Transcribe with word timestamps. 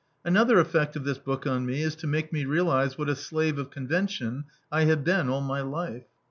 Another 0.25 0.57
effect 0.57 0.95
of 0.95 1.03
this 1.03 1.19
book 1.19 1.45
on 1.45 1.63
me 1.63 1.83
is 1.83 1.95
to 1.97 2.07
make 2.07 2.33
me 2.33 2.43
realise 2.45 2.97
what 2.97 3.07
a 3.07 3.15
slave 3.15 3.59
of 3.59 3.69
convention 3.69 4.45
I 4.71 4.85
have 4.85 5.03
been 5.03 5.29
all 5.29 5.41
my 5.41 5.61
life. 5.61 6.05